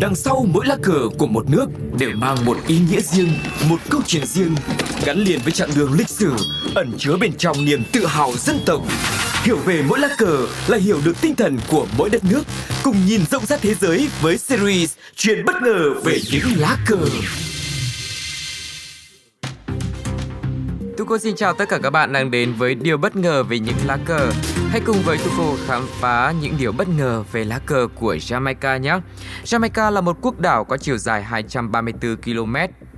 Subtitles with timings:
[0.00, 1.66] Đằng sau mỗi lá cờ của một nước
[1.98, 3.28] đều mang một ý nghĩa riêng,
[3.68, 4.54] một câu chuyện riêng,
[5.04, 6.32] gắn liền với chặng đường lịch sử,
[6.74, 8.82] ẩn chứa bên trong niềm tự hào dân tộc.
[9.42, 12.42] Hiểu về mỗi lá cờ là hiểu được tinh thần của mỗi đất nước,
[12.82, 16.98] cùng nhìn rộng rãi thế giới với series Chuyện bất ngờ về những lá cờ.
[20.96, 23.76] Tuko xin chào tất cả các bạn đang đến với điều bất ngờ về những
[23.86, 24.30] lá cờ.
[24.76, 28.78] Hãy cùng với Tufo khám phá những điều bất ngờ về lá cờ của Jamaica
[28.78, 28.98] nhé.
[29.44, 32.56] Jamaica là một quốc đảo có chiều dài 234 km,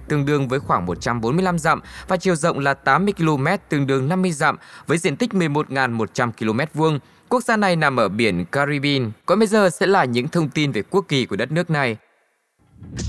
[0.09, 4.33] tương đương với khoảng 145 dặm và chiều rộng là 80 km, tương đương 50
[4.33, 6.98] dặm với diện tích 11.100 km vuông.
[7.28, 9.10] Quốc gia này nằm ở biển Caribbean.
[9.27, 11.97] Còn bây giờ sẽ là những thông tin về quốc kỳ của đất nước này.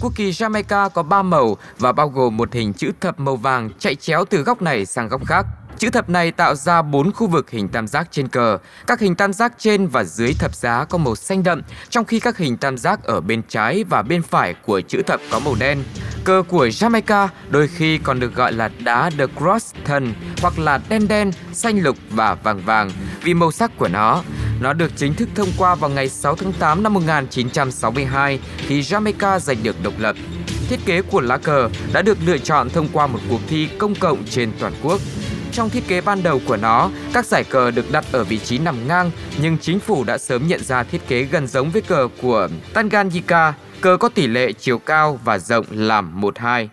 [0.01, 3.69] Quốc kỳ Jamaica có 3 màu và bao gồm một hình chữ thập màu vàng
[3.79, 5.45] chạy chéo từ góc này sang góc khác.
[5.79, 8.57] Chữ thập này tạo ra 4 khu vực hình tam giác trên cờ.
[8.87, 12.19] Các hình tam giác trên và dưới thập giá có màu xanh đậm, trong khi
[12.19, 15.55] các hình tam giác ở bên trái và bên phải của chữ thập có màu
[15.59, 15.83] đen.
[16.23, 20.79] Cờ của Jamaica đôi khi còn được gọi là đá The Cross thần hoặc là
[20.89, 22.91] đen đen, xanh lục và vàng vàng
[23.23, 24.23] vì màu sắc của nó.
[24.59, 29.39] Nó được chính thức thông qua vào ngày 6 tháng 8 năm 1962 khi Jamaica
[29.39, 30.15] giành được độc lập.
[30.69, 33.95] Thiết kế của lá cờ đã được lựa chọn thông qua một cuộc thi công
[33.95, 35.01] cộng trên toàn quốc.
[35.51, 38.57] Trong thiết kế ban đầu của nó, các giải cờ được đặt ở vị trí
[38.57, 39.11] nằm ngang,
[39.41, 43.53] nhưng chính phủ đã sớm nhận ra thiết kế gần giống với cờ của Tanganyika.
[43.81, 46.67] Cờ có tỷ lệ chiều cao và rộng làm 1-2.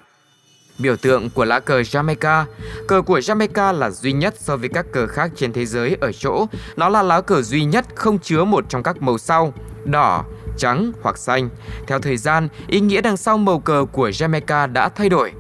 [0.79, 2.45] Biểu tượng của lá cờ Jamaica
[2.89, 6.13] Cờ của Jamaica là duy nhất so với các cờ khác trên thế giới ở
[6.13, 6.47] chỗ
[6.77, 10.25] Nó là lá cờ duy nhất không chứa một trong các màu sau Đỏ,
[10.57, 11.49] trắng hoặc xanh
[11.87, 15.33] Theo thời gian, ý nghĩa đằng sau màu cờ của Jamaica đã thay đổi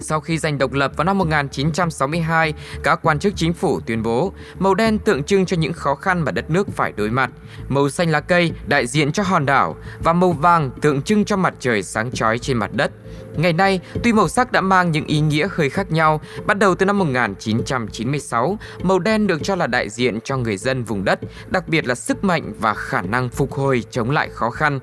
[0.00, 4.32] sau khi giành độc lập vào năm 1962, các quan chức chính phủ tuyên bố
[4.58, 7.30] màu đen tượng trưng cho những khó khăn mà đất nước phải đối mặt,
[7.68, 11.36] màu xanh lá cây đại diện cho hòn đảo và màu vàng tượng trưng cho
[11.36, 12.90] mặt trời sáng chói trên mặt đất.
[13.36, 16.74] Ngày nay, tuy màu sắc đã mang những ý nghĩa hơi khác nhau, bắt đầu
[16.74, 21.18] từ năm 1996, màu đen được cho là đại diện cho người dân vùng đất,
[21.48, 24.80] đặc biệt là sức mạnh và khả năng phục hồi chống lại khó khăn.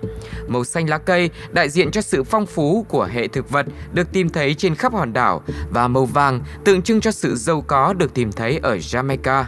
[0.47, 4.11] Màu xanh lá cây đại diện cho sự phong phú của hệ thực vật được
[4.11, 7.93] tìm thấy trên khắp hòn đảo và màu vàng tượng trưng cho sự giàu có
[7.93, 9.43] được tìm thấy ở Jamaica.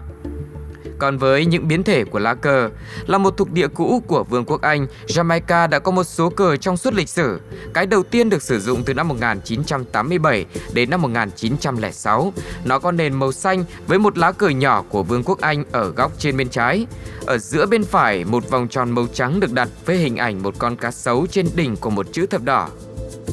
[0.99, 2.69] Còn với những biến thể của lá cờ,
[3.07, 6.55] là một thuộc địa cũ của Vương quốc Anh, Jamaica đã có một số cờ
[6.55, 7.41] trong suốt lịch sử.
[7.73, 12.33] Cái đầu tiên được sử dụng từ năm 1987 đến năm 1906.
[12.63, 15.89] Nó có nền màu xanh với một lá cờ nhỏ của Vương quốc Anh ở
[15.89, 16.87] góc trên bên trái.
[17.25, 20.55] Ở giữa bên phải, một vòng tròn màu trắng được đặt với hình ảnh một
[20.57, 22.69] con cá sấu trên đỉnh của một chữ thập đỏ.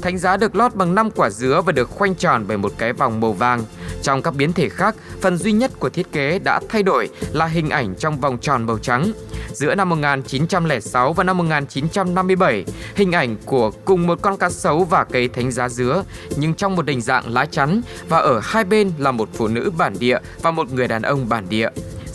[0.02, 2.92] Thánh giá được lót bằng 5 quả dứa và được khoanh tròn bởi một cái
[2.92, 3.64] vòng màu vàng.
[4.02, 7.46] Trong các biến thể khác, phần duy nhất của thiết kế đã thay đổi là
[7.46, 9.12] hình ảnh trong vòng tròn màu trắng.
[9.52, 15.04] Giữa năm 1906 và năm 1957, hình ảnh của cùng một con cá sấu và
[15.04, 16.04] cây thánh giá dứa,
[16.36, 19.72] nhưng trong một hình dạng lá chắn và ở hai bên là một phụ nữ
[19.78, 21.68] bản địa và một người đàn ông bản địa.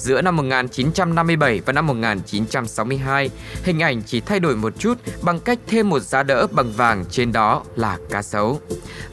[0.05, 3.29] Giữa năm 1957 và năm 1962,
[3.63, 7.05] hình ảnh chỉ thay đổi một chút bằng cách thêm một giá đỡ bằng vàng
[7.09, 8.59] trên đó là cá sấu.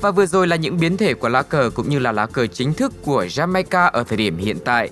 [0.01, 2.47] Và vừa rồi là những biến thể của lá cờ cũng như là lá cờ
[2.47, 4.91] chính thức của Jamaica ở thời điểm hiện tại.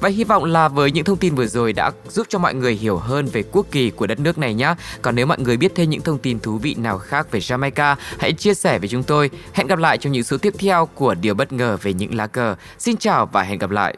[0.00, 2.74] Và hy vọng là với những thông tin vừa rồi đã giúp cho mọi người
[2.74, 4.74] hiểu hơn về quốc kỳ của đất nước này nhé.
[5.02, 7.96] Còn nếu mọi người biết thêm những thông tin thú vị nào khác về Jamaica,
[8.18, 9.30] hãy chia sẻ với chúng tôi.
[9.52, 12.26] Hẹn gặp lại trong những số tiếp theo của Điều bất ngờ về những lá
[12.26, 12.56] cờ.
[12.78, 13.96] Xin chào và hẹn gặp lại.